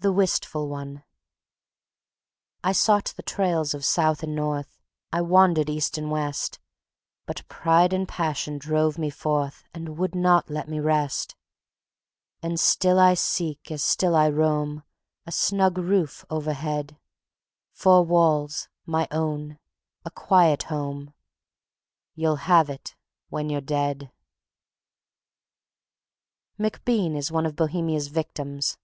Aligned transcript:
The 0.00 0.12
Wistful 0.12 0.68
One 0.68 1.04
I 2.62 2.72
sought 2.72 3.14
the 3.16 3.22
trails 3.22 3.72
of 3.72 3.82
South 3.82 4.22
and 4.22 4.34
North, 4.36 4.78
I 5.10 5.22
wandered 5.22 5.70
East 5.70 5.96
and 5.96 6.10
West; 6.10 6.58
But 7.24 7.48
pride 7.48 7.94
and 7.94 8.06
passion 8.06 8.58
drove 8.58 8.98
me 8.98 9.08
forth 9.08 9.64
And 9.72 9.96
would 9.96 10.14
not 10.14 10.50
let 10.50 10.68
me 10.68 10.80
rest. 10.80 11.34
And 12.42 12.60
still 12.60 12.98
I 13.00 13.14
seek, 13.14 13.70
as 13.70 13.82
still 13.82 14.14
I 14.14 14.28
roam, 14.28 14.82
A 15.24 15.32
snug 15.32 15.78
roof 15.78 16.26
overhead; 16.28 16.98
Four 17.72 18.04
walls, 18.04 18.68
my 18.84 19.08
own; 19.10 19.58
a 20.04 20.10
quiet 20.10 20.64
home.... 20.64 21.14
"You'll 22.14 22.36
have 22.52 22.68
it 22.68 22.96
when 23.30 23.48
you're 23.48 23.62
dead." 23.62 24.12
MacBean 26.58 27.16
is 27.16 27.32
one 27.32 27.46
of 27.46 27.56
Bohemia's 27.56 28.08
victims. 28.08 28.76